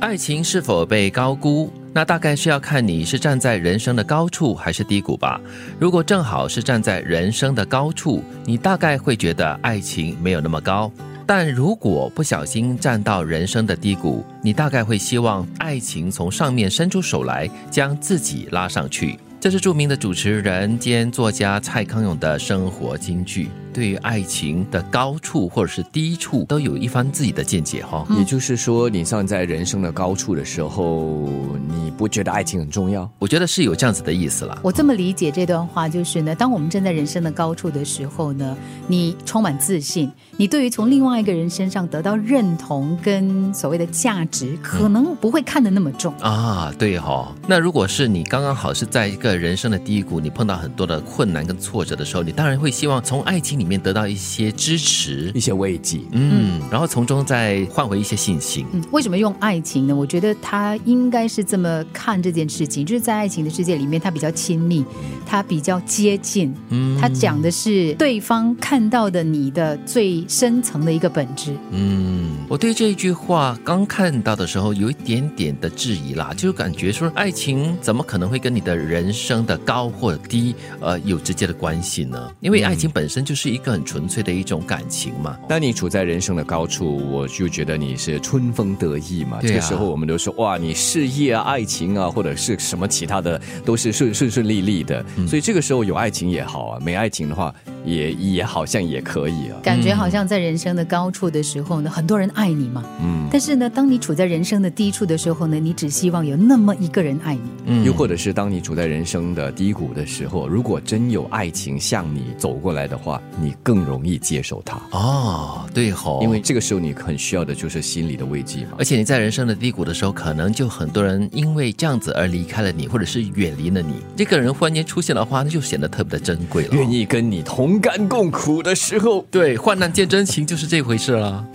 [0.00, 1.70] 爱情是否被高估？
[1.92, 5.38] 那大概是要看你是站在人生的高处还是低谷吧。
[5.78, 10.90] 如果正好是站在人生的高处，你大概会觉得爱情没有那么高；
[11.26, 19.18] 但如果不小心站到人生的低谷，你大概会希望爱情从上面伸出手来，将自己拉上去。
[19.40, 23.48] 这是著名的主持人兼作家蔡康永的生活金句。
[23.72, 28.04] 对于爱情的高处或者是低处，都有一番自己的见解哈。
[28.18, 31.28] 也就是说，你站在人生的高处的时候，
[31.68, 33.08] 你不觉得爱情很重要？
[33.20, 34.58] 我觉得是有这样子的意思了。
[34.62, 38.56] 我这么理解这段话，就是呢，当我们站在人生的高处的时候呢，
[38.88, 46.74] 你充满自信，你对于从另外一个人身上得到认同跟所谓的价值，可能不会看得那么重啊。
[46.76, 58.66] 对哈，那如果是你刚刚好是在一个人生的低谷，你碰到很多的困难跟挫折的时候，你当然会希望从爱情里面得到一些支持、一些慰藉，嗯，然后从中再换回一些信心。
[58.72, 59.94] 嗯，为什么用爱情呢？
[59.94, 64.84] 我觉得他应该是这么看这件事情，就是在爱情的世界里面，他比较亲密，
[65.26, 71.54] 他比较接近，嗯，他讲的是对方看到的你的最深层的一个本质。
[71.70, 82.32] 嗯，我对这一句话刚看到的时候有一点点的质疑啦，就感觉说爱情怎么可能会跟你的人生的高或低呃有直接的关系呢？
[82.40, 85.38] 因为爱情本身就是一个很纯粹的一种感情嘛。
[85.48, 89.38] 当你处在人生的高处，我就觉得你是春风得意嘛。
[89.42, 95.04] 这个时候我们都说哇，你事业啊、爱情啊，或者是什么其他的，都是顺顺顺利利的。
[95.28, 97.54] 所以这个时候有爱情也好啊，没爱情的话
[97.84, 99.58] 也也好像也可以啊。
[99.62, 102.84] 感觉好像在人生的高处的时候呢，很多人爱你嘛。
[103.02, 103.28] 嗯。
[103.30, 107.42] 但是呢，当你处在人生的低处的时候呢，你只希望有那么一个人爱你。
[107.66, 107.84] 嗯。
[107.84, 114.80] 又或者是当你处在人生的低谷的时候，如果真有爱情向你走过来的话，你更容易接受它。
[114.90, 118.72] 哦，对吼，因为这个时候你很需要的就是心理的慰藉嘛。
[118.78, 123.94] 而且你在人生的低谷的时候，可能就很多人因为这样子而离开了你，或者是远离了你。
[124.16, 126.74] 这个人忽然间出现的话，那就显得特别的珍贵了。
[126.74, 131.46] 愿意跟你同同甘共苦的时候，对，患难见真情就是这回事了。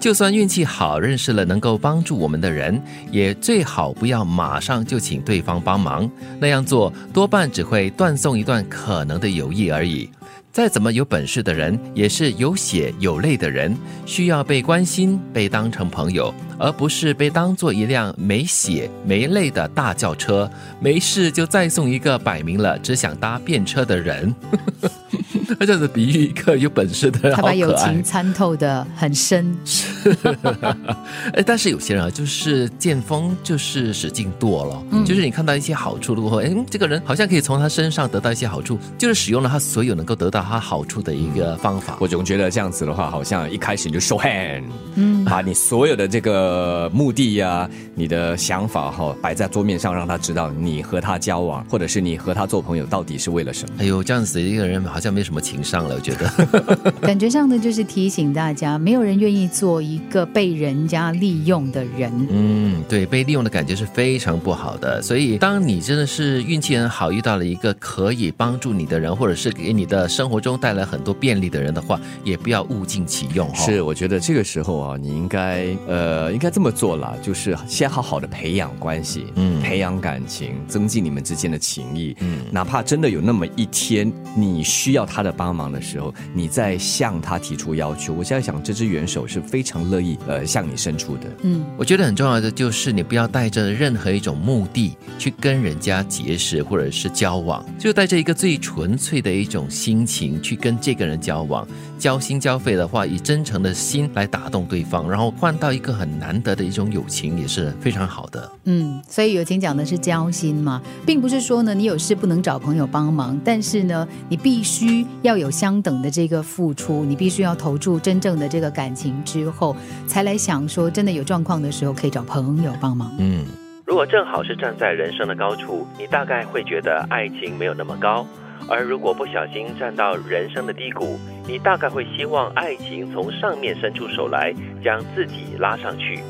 [0.00, 6.10] 就算运气好，认识了能够帮助我们的人，也最好不要马上就请对方帮忙。
[6.40, 10.08] 那样做多半只会断送一段可能的友谊而已。
[10.50, 13.76] 再怎么有本事的人，也是有血有泪的人，
[14.06, 20.50] 需要被关心、被当成朋友，而不是被当做一辆没血没泪的大轿车。
[20.80, 24.34] 没事就再送一个摆明了只想搭便车的人。
[25.58, 29.56] 他这样子比喻一个有本事的人，他把友情参透的很深。
[31.32, 41.96] 哎，但是有些人啊，就是见风就是使劲剁了，就是你看到一些好处过后，哎，这个人好像可以从他身上得到一些好处，就是使用了他所有能够得到他好处的一个方法。
[42.00, 44.64] 我总觉得这样子的话，好像一开始你就 show hand，
[44.96, 53.74] 嗯，把你所有的这个目的呀、你的想法哈摆在桌面上，让他知道你和他交往，或者是你和他做朋友到底是为了什么。
[53.78, 55.37] 哎呦，这样子的一个人好像没什么。
[55.40, 56.28] 情商了，我觉得
[57.02, 62.12] 感觉上呢，就是提醒大家，没有人愿意做一个被人家利用的人。
[62.30, 65.00] 嗯，对，被利用的感觉是非常不好的。
[65.00, 73.48] 所以，当你真的是运气很好，遇到了一个可以帮助你的人，或者是给你的生活中带来很多便利的人的话，也不要物尽其用。
[73.54, 82.16] 是，我觉得这个时候啊，你应该呃，应该这么做了，就是先好好的培养关系，嗯，培养感情，增进你们之间的情谊。
[82.20, 85.27] 嗯，哪怕真的有那么一天，你需要他的。
[85.32, 88.12] 帮忙的时候，你在向他提出要求。
[88.14, 91.22] 我现在想，这只元首是非常乐意呃向你伸出的。
[91.42, 101.66] 嗯，我觉得很重要的就是你不要带着任何一种目的去跟人家结识或者是交往，就带着一个最纯粹的一种心情去跟这个人交往。
[101.98, 108.52] 交心交肺的话，以真诚的心来打动对方，然后换到一个很难得的一种友情，也是非常好的。
[108.64, 115.04] 嗯，所以友情讲的是交心嘛，并不是说呢你有事不能找朋友帮忙，但是呢你必须。
[115.22, 119.74] 要有相等的这个付出，你必须要投注真正的这个感情之后，
[120.06, 123.10] 才来想说真的有状况的时候可以找朋友帮忙。
[123.18, 123.44] 嗯，
[123.84, 128.24] 如果正好是站在人生的高处，你大概会觉得爱情没有那么高；
[128.68, 134.54] 而如果不小心站到人生的低谷，你大概会希望爱情从上面伸出手来，
[134.84, 136.20] 将自己拉上去。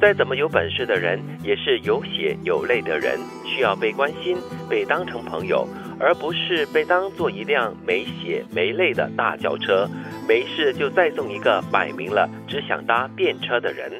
[0.00, 4.36] 再怎么有本事的人，也是有血有泪的人，需要被关心，
[4.68, 5.66] 被当成朋友。
[5.98, 9.88] 而不是被当做一辆没血没泪的大轿车，
[10.28, 13.90] 没事就再送一个摆明了只想搭便车的人。